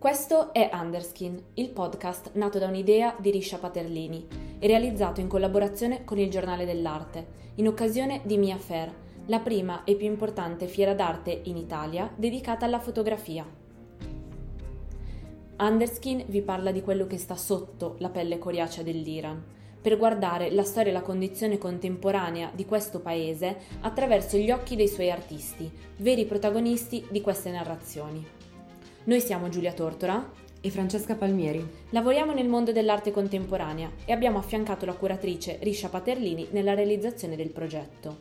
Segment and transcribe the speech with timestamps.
[0.00, 4.26] Questo è Underskin, il podcast nato da un'idea di Risha Paterlini
[4.58, 7.26] e realizzato in collaborazione con il Giornale dell'Arte,
[7.56, 8.90] in occasione di Mia Fair,
[9.26, 13.46] la prima e più importante fiera d'arte in Italia dedicata alla fotografia.
[15.58, 19.44] Underskin vi parla di quello che sta sotto la pelle coriacea dell'Iran,
[19.82, 24.88] per guardare la storia e la condizione contemporanea di questo paese attraverso gli occhi dei
[24.88, 28.39] suoi artisti, veri protagonisti di queste narrazioni.
[29.02, 31.66] Noi siamo Giulia Tortora e Francesca Palmieri.
[31.88, 37.48] Lavoriamo nel mondo dell'arte contemporanea e abbiamo affiancato la curatrice Risha Paterlini nella realizzazione del
[37.48, 38.18] progetto.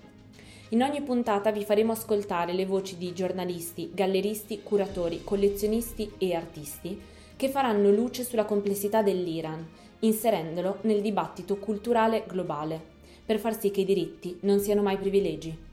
[0.69, 6.97] In ogni puntata vi faremo ascoltare le voci di giornalisti, galleristi, curatori, collezionisti e artisti
[7.35, 9.67] che faranno luce sulla complessità dell'Iran,
[9.99, 12.81] inserendolo nel dibattito culturale globale,
[13.25, 15.67] per far sì che i diritti non siano mai privilegi.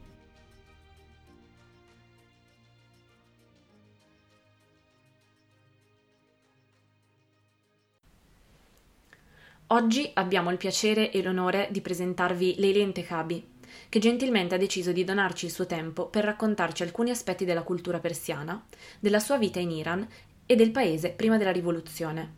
[9.71, 13.45] Oggi abbiamo il piacere e l'onore di presentarvi Leilin Tekabi,
[13.89, 17.99] che gentilmente ha deciso di donarci il suo tempo per raccontarci alcuni aspetti della cultura
[17.99, 18.65] persiana,
[19.01, 20.07] della sua vita in Iran
[20.47, 22.35] e del paese prima della rivoluzione.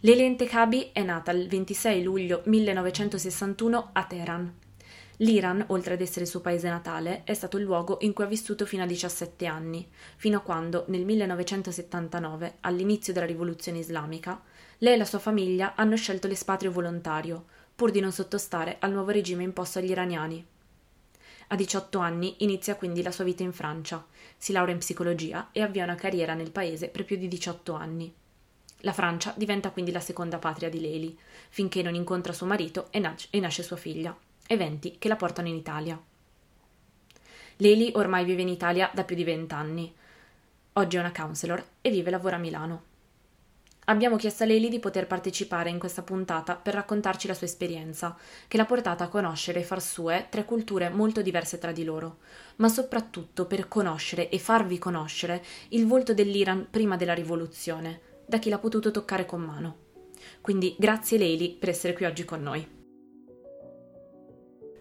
[0.00, 4.54] Leilin Tekabi è nata il 26 luglio 1961 a Teheran.
[5.18, 8.28] L'Iran, oltre ad essere il suo paese natale, è stato il luogo in cui ha
[8.28, 14.42] vissuto fino a 17 anni, fino a quando, nel 1979, all'inizio della rivoluzione islamica,
[14.78, 17.44] lei e la sua famiglia hanno scelto l'espatrio volontario,
[17.76, 20.44] pur di non sottostare al nuovo regime imposto agli iraniani.
[21.48, 24.04] A 18 anni inizia quindi la sua vita in Francia,
[24.36, 28.12] si laurea in psicologia e avvia una carriera nel paese per più di 18 anni.
[28.78, 31.16] La Francia diventa quindi la seconda patria di Leli,
[31.50, 34.14] finché non incontra suo marito e nasce sua figlia,
[34.46, 36.00] eventi che la portano in Italia.
[37.56, 39.94] Leli ormai vive in Italia da più di vent'anni.
[40.74, 42.82] Oggi è una counselor e vive e lavora a Milano.
[43.86, 48.16] Abbiamo chiesto a Leli di poter partecipare in questa puntata per raccontarci la sua esperienza,
[48.48, 52.18] che l'ha portata a conoscere e far sue tre culture molto diverse tra di loro,
[52.56, 58.48] ma soprattutto per conoscere e farvi conoscere il volto dell'Iran prima della rivoluzione, da chi
[58.48, 59.76] l'ha potuto toccare con mano.
[60.40, 62.83] Quindi grazie Leli per essere qui oggi con noi.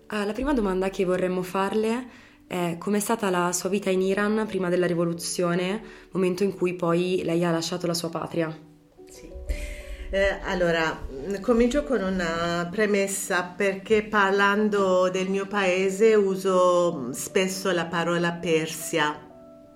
[0.08, 4.46] Ah, la prima domanda che vorremmo farle è com'è stata la sua vita in Iran
[4.48, 5.82] prima della rivoluzione,
[6.12, 8.72] momento in cui poi lei ha lasciato la sua patria.
[10.12, 10.96] Eh, allora,
[11.42, 19.33] comincio con una premessa perché parlando del mio paese uso spesso la parola Persia,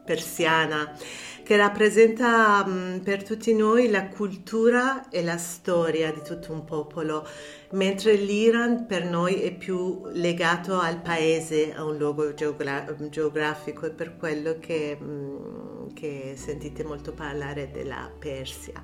[0.07, 0.97] persiana,
[1.44, 7.28] che rappresenta mh, per tutti noi la cultura e la storia di tutto un popolo,
[7.72, 13.91] mentre l'Iran per noi è più legato al paese, a un luogo geogra- geografico, è
[13.91, 18.81] per quello che, mh, che sentite molto parlare della Persia.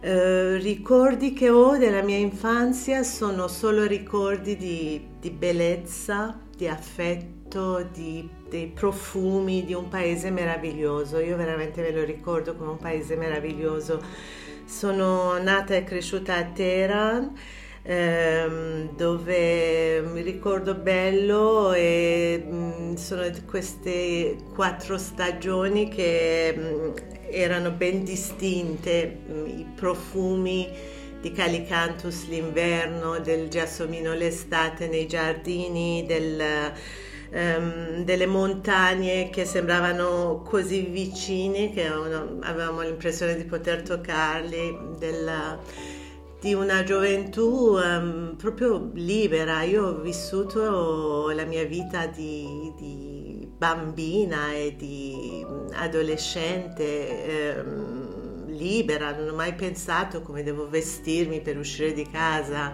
[0.00, 7.37] Eh, ricordi che ho della mia infanzia sono solo ricordi di, di bellezza, di affetto,
[7.92, 11.18] di, dei profumi di un paese meraviglioso.
[11.18, 14.02] Io veramente me lo ricordo come un paese meraviglioso.
[14.64, 17.34] Sono nata e cresciuta a Teheran
[17.82, 26.90] ehm, dove mi ricordo bello e mm, sono queste quattro stagioni che mm,
[27.30, 30.68] erano ben distinte, mm, i profumi
[31.20, 36.72] di Calicantus l'inverno, del giassomino l'estate nei giardini, del,
[37.32, 45.58] um, delle montagne che sembravano così vicine che avevamo l'impressione di poter toccarli, del,
[46.40, 49.62] di una gioventù um, proprio libera.
[49.62, 59.28] Io ho vissuto la mia vita di, di bambina e di adolescente ehm, libera, non
[59.28, 62.72] ho mai pensato come devo vestirmi per uscire di casa.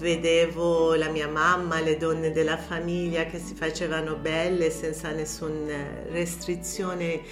[0.00, 5.76] Vedevo la mia mamma, le donne della famiglia che si facevano belle senza nessuna
[6.10, 7.22] restrizione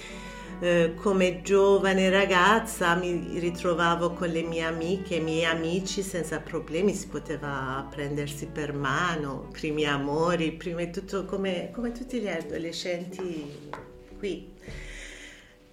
[0.61, 6.93] eh, come giovane ragazza mi ritrovavo con le mie amiche, i miei amici senza problemi,
[6.93, 13.69] si poteva prendersi per mano, primi amori, prima di tutto come, come tutti gli adolescenti
[14.17, 14.51] qui.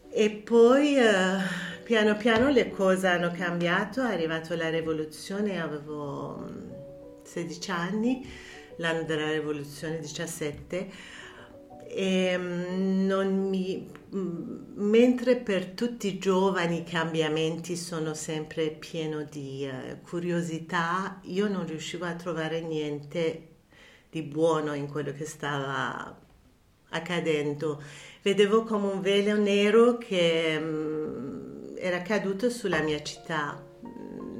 [0.09, 1.37] E poi eh,
[1.83, 6.85] piano piano le cose hanno cambiato, è arrivata la rivoluzione, avevo
[7.27, 8.31] 16 mm, anni,
[8.77, 11.15] l'anno della rivoluzione 17
[11.89, 19.23] e mm, non mi, mm, mentre per tutti i giovani i cambiamenti sono sempre pieno
[19.23, 23.49] di uh, curiosità, io non riuscivo a trovare niente
[24.11, 26.25] di buono in quello che stava
[26.91, 27.83] accadendo.
[28.23, 33.66] Vedevo come un velo nero che um, era caduto sulla mia città.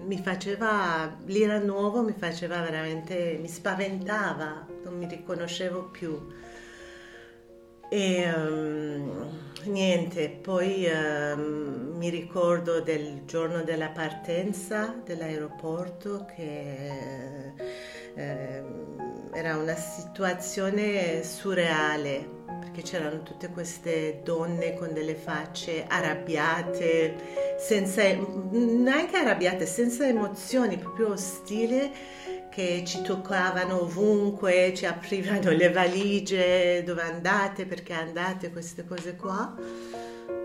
[0.07, 6.29] Mi faceva, l'ira nuovo mi faceva veramente, mi spaventava, non mi riconoscevo più.
[7.89, 9.29] E um,
[9.65, 17.53] niente, poi um, mi ricordo del giorno della partenza dell'aeroporto che
[18.15, 18.63] eh,
[19.33, 27.15] era una situazione surreale perché c'erano tutte queste donne con delle facce arrabbiate,
[27.59, 28.03] senza,
[28.51, 31.93] neanche arrabbiate, senza emozioni, proprio ostili
[32.51, 39.55] che ci toccavano ovunque, ci aprivano le valigie, dove andate, perché andate, queste cose qua.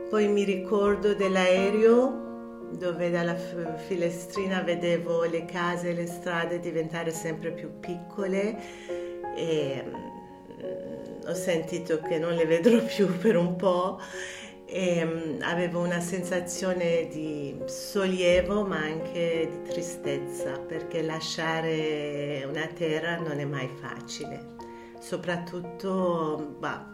[0.10, 2.30] Poi mi ricordo dell'aereo
[2.72, 8.58] dove dalla finestrina vedevo le case e le strade diventare sempre più piccole
[9.36, 9.84] e
[11.32, 14.00] ho sentito che non le vedrò più per un po'
[14.66, 23.18] e um, avevo una sensazione di sollievo ma anche di tristezza perché lasciare una terra
[23.18, 24.56] non è mai facile,
[25.00, 26.92] soprattutto bah,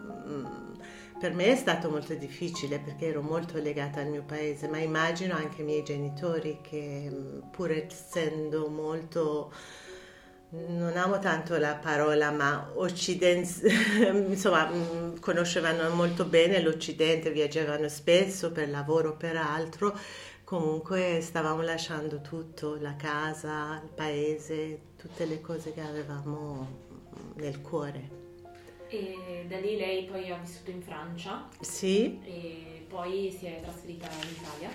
[1.18, 5.34] per me è stato molto difficile perché ero molto legata al mio paese, ma immagino
[5.34, 7.10] anche i miei genitori che
[7.50, 9.52] pur essendo molto
[10.50, 13.68] non amo tanto la parola, ma occidente,
[14.28, 19.96] insomma, mm, conoscevano molto bene l'Occidente, viaggiavano spesso per lavoro o per altro,
[20.44, 26.86] comunque stavamo lasciando tutto, la casa, il paese, tutte le cose che avevamo
[27.34, 28.16] nel cuore.
[28.88, 31.46] E da lì lei poi ha vissuto in Francia?
[31.60, 32.18] Sì.
[32.24, 34.70] E poi si è trasferita in Italia?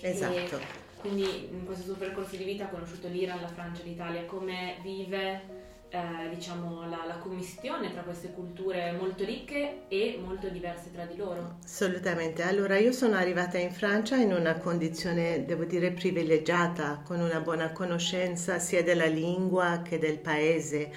[0.00, 0.56] Esatto.
[0.56, 4.76] E quindi in questo suo percorso di vita ha conosciuto l'Iran, la Francia, l'Italia, come
[4.82, 11.04] vive eh, diciamo, la, la, commistione tra queste culture molto ricche e molto diverse tra
[11.04, 11.58] di loro?
[11.64, 17.40] Assolutamente, allora io sono arrivata in Francia in una condizione, devo dire, privilegiata, con una
[17.40, 20.90] buona conoscenza sia della lingua che del paese.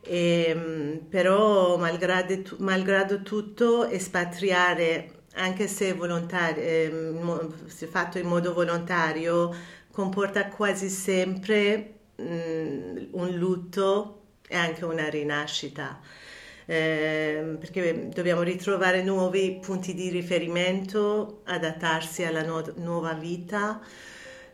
[0.00, 7.16] E, ehm, però malgrado, malgrado tutto espatriare anche se, eh,
[7.66, 9.54] se fatto in modo volontario,
[9.90, 16.00] comporta quasi sempre mh, mm, un lutto e anche una rinascita.
[16.68, 23.80] Eh, perché dobbiamo ritrovare nuovi punti di riferimento, adattarsi alla nu- nuova vita.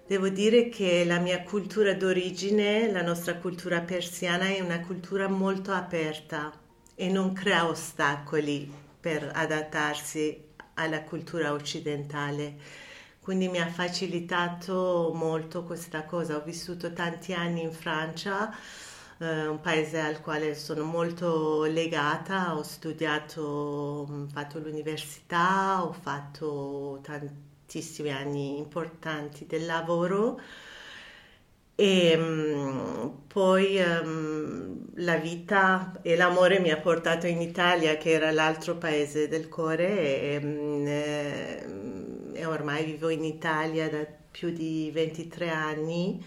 [0.06, 5.73] Devo dire che la mia cultura d'origine, la nostra cultura persiana, è una cultura molto
[5.73, 6.52] aperta
[6.94, 8.70] e non crea ostacoli
[9.00, 12.56] per adattarsi alla cultura occidentale.
[13.20, 16.36] Quindi mi ha facilitato molto questa cosa.
[16.36, 18.52] Ho vissuto tanti anni in Francia,
[19.19, 22.56] eh, un paese al quale sono molto legata.
[22.56, 30.40] Ho studiato, ho fatto l'università, ho fatto tantissimi anni importanti del lavoro
[31.74, 34.61] e um, poi um,
[34.96, 40.20] la vita e l'amore mi ha portato in Italia, che era l'altro paese del cuore,
[40.20, 40.86] e, um,
[42.34, 46.24] e ormai vivo in Italia da più di 23 anni.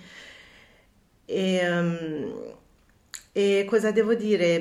[1.26, 2.56] E,
[3.32, 4.60] e cosa devo dire?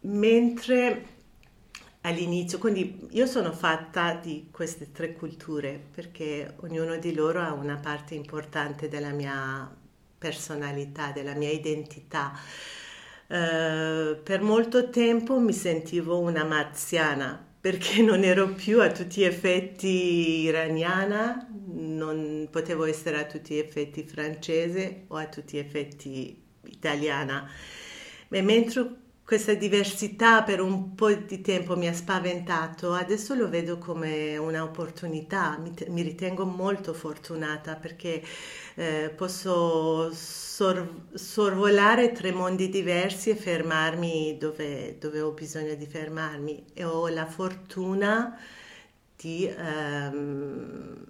[0.00, 1.16] Mentre
[2.02, 7.76] all'inizio, quindi io sono fatta di queste tre culture perché ognuno di loro ha una
[7.76, 9.70] parte importante della mia
[10.18, 12.32] personalità, della mia identità.
[13.28, 19.24] Uh, per molto tempo mi sentivo una marziana perché non ero più a tutti gli
[19.24, 26.42] effetti iraniana, non potevo essere a tutti gli effetti francese o a tutti gli effetti
[26.64, 27.48] italiana.
[28.30, 33.76] E mentre questa diversità per un po' di tempo mi ha spaventato, adesso lo vedo
[33.76, 38.22] come un'opportunità, mi, mi ritengo molto fortunata perché
[38.76, 46.64] eh, posso sor- sorvolare tre mondi diversi e fermarmi dove, dove, ho bisogno di fermarmi.
[46.72, 48.34] E ho la fortuna
[49.14, 51.04] di ehm,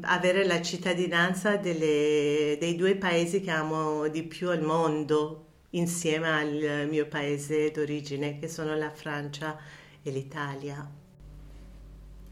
[0.00, 5.43] avere la cittadinanza delle, dei due paesi che amo di più al mondo
[5.74, 9.56] insieme al mio paese d'origine che sono la Francia
[10.02, 11.02] e l'Italia.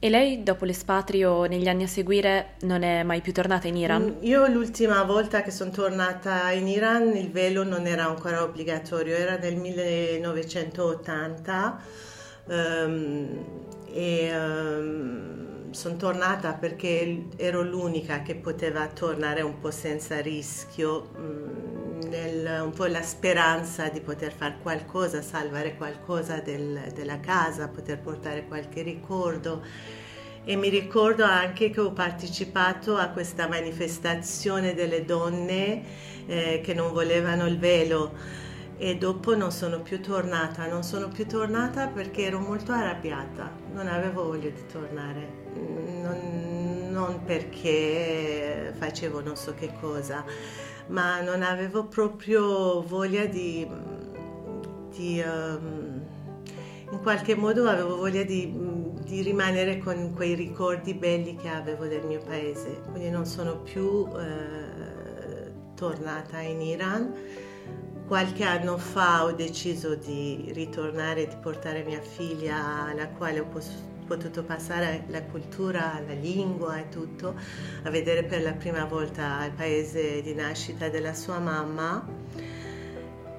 [0.05, 4.03] E lei dopo l'espatrio negli anni a seguire non è mai più tornata in Iran?
[4.03, 9.15] Mm, io l'ultima volta che sono tornata in Iran il velo non era ancora obbligatorio,
[9.15, 11.83] era nel 1980
[12.47, 13.45] um, ehm,
[13.93, 21.11] e um, sono tornata perché ero l'unica che poteva tornare un po' senza rischio.
[21.15, 21.72] Um,
[22.09, 27.99] nel, un po' la speranza di poter fare qualcosa, salvare qualcosa del, della casa, poter
[27.99, 29.63] portare qualche ricordo.
[30.45, 35.83] E mi ricordo anche che ho partecipato a questa manifestazione delle donne
[36.27, 38.13] eh, che non volevano il velo.
[38.77, 43.87] E dopo non sono più tornata, non sono più tornata perché ero molto arrabbiata, non
[43.87, 50.25] avevo voglia di tornare, non, non perché facevo non so che cosa,
[50.89, 53.69] ma non avevo proprio voglia di,
[54.91, 56.01] di um,
[56.91, 58.53] in qualche modo avevo voglia di,
[59.05, 64.07] di, rimanere con quei ricordi belli che avevo del mio paese, quindi non sono più
[64.19, 67.15] eh, tornata in Iran.
[68.07, 73.92] Qualche anno fa ho deciso di ritornare, di portare mia figlia alla quale ho potuto
[74.45, 77.35] passare la cultura, la lingua e tutto,
[77.83, 82.07] a vedere per la prima volta il paese di nascita della sua mamma.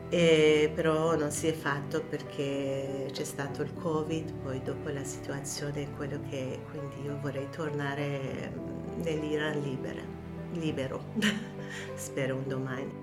[0.10, 5.84] E però non si è fatto perché c'è stato il covid, poi dopo la situazione
[5.84, 8.54] è quello che quindi io vorrei tornare
[9.02, 10.02] nell'Iran libera,
[10.52, 11.04] libero,
[11.96, 13.03] spero un domani.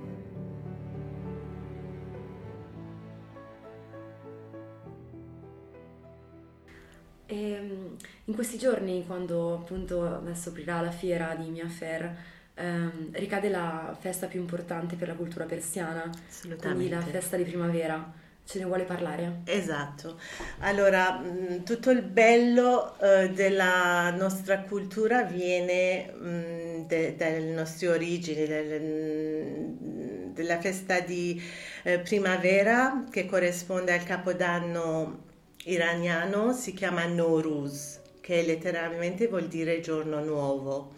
[8.40, 12.11] Questi giorni, quando appunto adesso aprirà la fiera di Mia Fair,
[12.54, 16.11] ehm, ricade la festa più importante per la cultura persiana,
[16.59, 18.11] quindi la festa di primavera.
[18.42, 19.42] Ce ne vuole parlare?
[19.44, 20.18] Esatto.
[20.61, 28.47] Allora, mm, tutto il bello eh, della nostra cultura viene mm, de, dalle nostre origini,
[28.47, 31.38] del, mm, della festa di
[31.82, 35.28] eh, primavera che corrisponde al capodanno
[35.64, 38.00] iraniano si chiama Nowruz,
[38.31, 40.93] che letteralmente vuol dire giorno nuovo.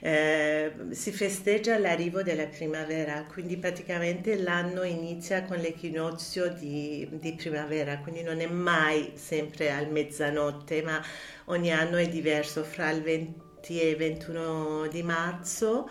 [0.00, 7.98] Eh, si festeggia l'arrivo della primavera, quindi praticamente l'anno inizia con l'equinozio di, di, primavera,
[8.00, 11.00] quindi non è mai sempre al mezzanotte, ma
[11.44, 15.88] ogni anno è diverso fra il 20 e il 21 di marzo.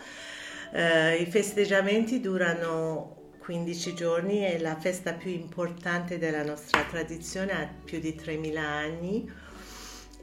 [0.70, 7.74] Eh, I festeggiamenti durano 15 giorni, è la festa più importante della nostra tradizione, ha
[7.84, 9.43] più di 3.000 anni.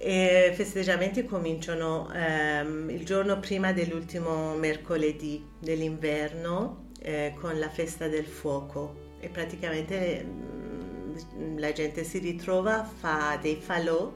[0.03, 8.25] I festeggiamenti cominciano ehm, il giorno prima dell'ultimo mercoledì dell'inverno eh, con la festa del
[8.25, 9.09] fuoco.
[9.19, 14.11] E praticamente mh, mm, la gente si ritrova, fa dei falò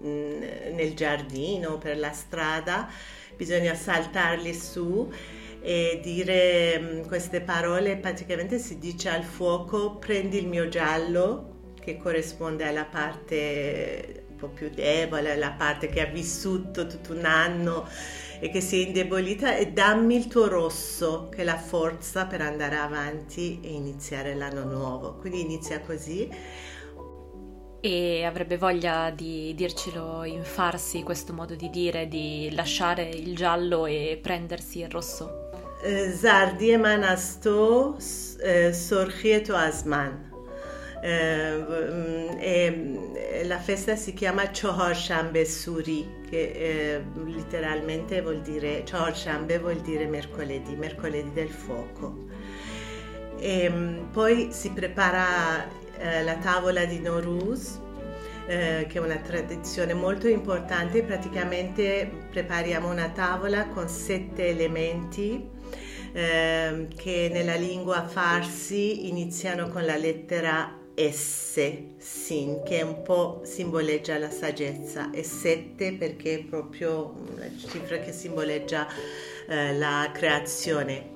[0.00, 0.40] mh, mm,
[0.74, 2.90] nel giardino, per la strada,
[3.36, 5.08] bisogna saltarli su
[5.60, 7.96] e dire mm, queste parole.
[7.96, 14.69] Praticamente si dice al fuoco prendi il mio giallo che corrisponde alla parte po' più
[14.69, 17.87] debole, alla parte che ha vissuto tutto un anno
[18.39, 22.41] e che si è indebolita e dammi il tuo rosso che è la forza per
[22.41, 25.15] andare avanti e iniziare l'anno nuovo.
[25.15, 26.29] Quindi inizia così
[27.85, 33.85] e avrebbe voglia di dircelo in farsi questo modo di dire, di lasciare il giallo
[33.85, 35.41] e prendersi il rosso?
[36.21, 37.95] زردی من از تو
[38.71, 40.26] سرخی تو از من
[43.44, 50.74] la festa si chiama Choharshambe Suri che eh, letteralmente vuol dire Choharshambe vuol dire mercoledì,
[50.76, 52.26] mercoledì del fuoco.
[53.38, 53.72] E
[54.10, 55.64] poi si prepara
[55.98, 57.80] eh, la tavola di Noruz
[58.48, 61.02] eh, che è una tradizione molto importante.
[61.02, 65.48] Praticamente prepariamo una tavola con sette elementi
[66.12, 74.18] eh, che nella lingua farsi iniziano con la lettera S, sin, che un po' simboleggia
[74.18, 78.88] la saggezza, e 7 perché è proprio una cifra che simboleggia
[79.48, 81.10] eh, la creazione.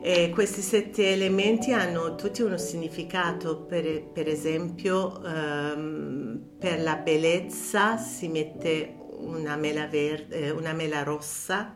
[0.00, 7.96] E questi sette elementi hanno tutti uno significato, per, per esempio ehm, per la bellezza
[7.96, 11.74] si mette una mela, verde, una mela rossa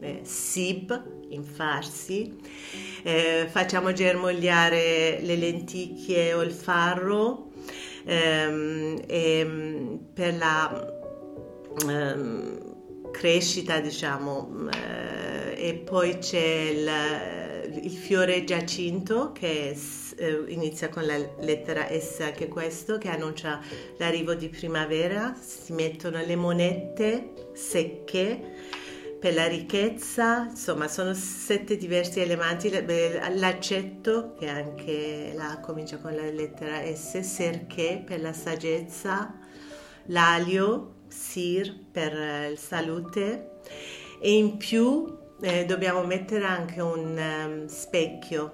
[0.00, 2.36] eh, SIB in farsi,
[3.02, 7.50] eh, facciamo germogliare le lenticchie o il farro
[8.04, 10.94] ehm, e, mm, per la
[11.88, 19.76] ehm, crescita diciamo eh, e poi c'è il, il fiore giacinto che
[20.16, 23.60] eh, inizia con la lettera S anche questo che annuncia
[23.98, 25.36] l'arrivo di primavera.
[25.40, 28.76] Si mettono le monete secche
[29.18, 32.70] per la ricchezza, insomma sono sette diversi elementi,
[33.34, 39.34] l'accetto che anche la comincia con la lettera S, serché per la saggezza,
[40.06, 43.60] l'alio, sir per la salute.
[44.20, 48.52] E in più eh, dobbiamo mettere anche un um, specchio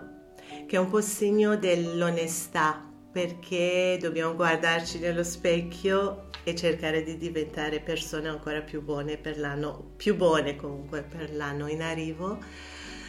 [0.66, 7.80] che è un po' segno dell'onestà, perché dobbiamo guardarci nello specchio e cercare di diventare
[7.80, 12.38] persone ancora più buone per l'anno, più buone comunque per l'anno in arrivo.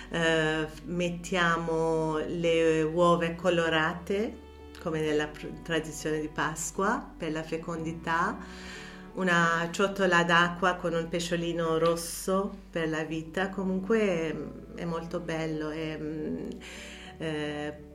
[0.10, 4.44] Uh, mettiamo le uova colorate
[4.82, 5.30] come nella
[5.63, 8.38] tradizione di Pasqua per la fecondità,
[9.15, 14.36] una ciotola d'acqua con un pesciolino rosso per la vita, comunque è,
[14.75, 15.70] è molto bello.
[15.72, 16.00] È,
[17.18, 17.94] eh,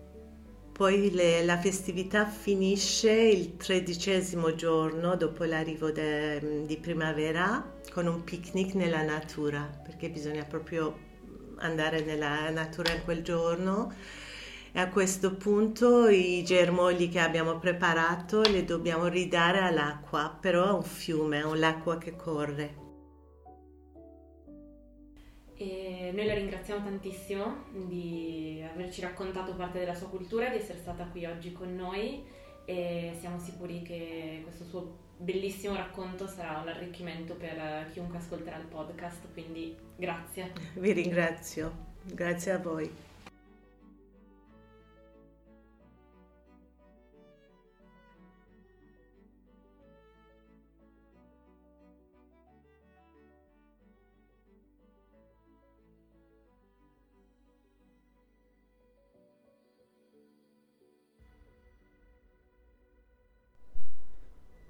[0.80, 8.24] poi le, la festività finisce il tredicesimo giorno dopo l'arrivo de, di primavera con un
[8.24, 10.96] picnic nella natura, perché bisogna proprio
[11.56, 13.92] andare nella natura in quel giorno.
[14.72, 20.72] E a questo punto i germogli che abbiamo preparato li dobbiamo ridare all'acqua, però è
[20.72, 22.89] un fiume, è l'acqua che corre.
[26.12, 31.04] Noi la ringraziamo tantissimo di averci raccontato parte della sua cultura e di essere stata
[31.04, 32.24] qui oggi con noi
[32.64, 38.66] e siamo sicuri che questo suo bellissimo racconto sarà un arricchimento per chiunque ascolterà il
[38.66, 40.52] podcast, quindi grazie.
[40.74, 41.72] Vi ringrazio,
[42.04, 43.09] grazie a voi.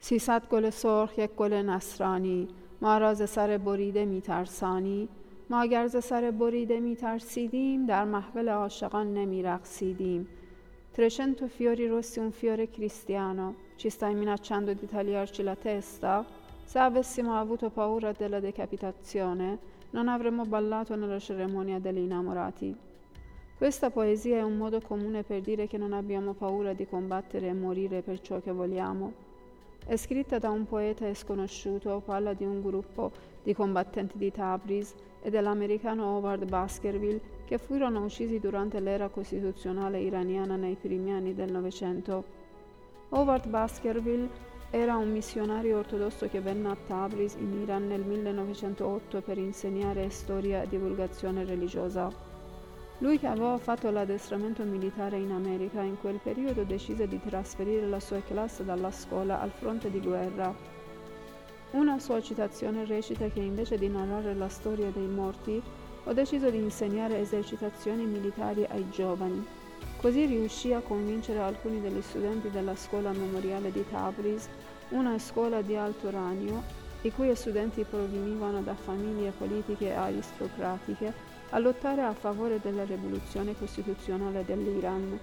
[0.10, 2.48] سیصد گل سرخ یک گل نصرانی
[2.82, 5.10] ما را ز سر بریده میترسانی
[5.50, 10.28] ما اگر ز سر بریده میترسیدیم در محفل عاشقان نمیرقصیدیم
[10.96, 16.26] Trecento fiori rossi un fiore cristiano, ci stai minacciando di tagliarci la testa?
[16.64, 22.74] Se avessimo avuto paura della decapitazione, non avremmo ballato nella cerimonia degli innamorati.
[23.58, 27.54] Questa poesia è un modo comune per dire che non abbiamo paura di combattere e
[27.54, 29.12] morire per ciò che vogliamo.
[29.85, 33.11] è scritta da un poeta sconosciuto, parla di un gruppo
[33.43, 40.57] di combattenti di Tabriz e dell'americano Howard Baskerville che furono uccisi durante l'era costituzionale iraniana
[40.57, 42.25] nei primi anni del Novecento.
[43.09, 44.29] Howard Baskerville
[44.71, 50.63] era un missionario ortodosso che venne a Tabriz in Iran nel 1908 per insegnare storia
[50.63, 52.30] e divulgazione religiosa.
[53.01, 57.99] Lui che aveva fatto l'addestramento militare in America in quel periodo decise di trasferire la
[57.99, 60.55] sua classe dalla scuola al fronte di guerra.
[61.71, 65.63] Una sua citazione recita che invece di narrare la storia dei morti,
[66.05, 69.47] ho deciso di insegnare esercitazioni militari ai giovani.
[69.97, 74.47] Così riuscì a convincere alcuni degli studenti della scuola memoriale di Tabriz,
[74.91, 76.63] una scuola di alto rango,
[77.01, 84.45] i cui studenti provenivano da famiglie politiche aristocratiche, a lottare a favore della rivoluzione costituzionale
[84.45, 85.19] dell'Iran.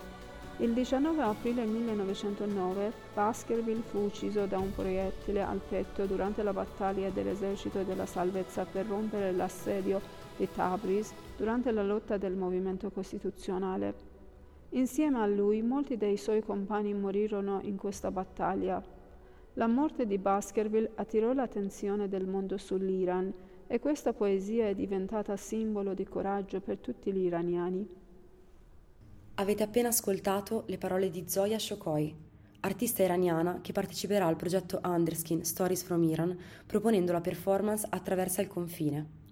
[0.58, 7.10] Il 19 aprile 1909 Baskerville fu ucciso da un proiettile al petto durante la battaglia
[7.10, 10.02] dell'esercito della salvezza per rompere l'assedio
[10.36, 13.94] di Tabriz durante la lotta del movimento costituzionale.
[14.72, 18.84] Insieme a lui molti dei suoi compagni morirono in questa battaglia.
[19.54, 23.34] La morte di Baskerville attirò l'attenzione del mondo sull'Iran
[23.68, 27.88] e questa poesia è diventata simbolo di coraggio per tutti gli iraniani.
[29.36, 32.16] Avete appena ascoltato le parole di Zoya Shokoi,
[32.62, 38.48] artista iraniana che parteciperà al progetto Underskin Stories from Iran proponendo la performance Attraversa il
[38.48, 39.26] confine.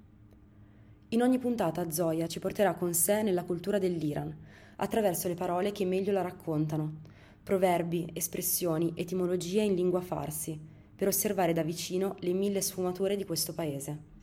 [1.09, 4.35] In ogni puntata Zoya ci porterà con sé nella cultura dell'Iran,
[4.77, 7.01] attraverso le parole che meglio la raccontano,
[7.41, 10.59] proverbi, espressioni, etimologie in lingua farsi,
[10.95, 14.13] per osservare da vicino le mille sfumature di questo paese.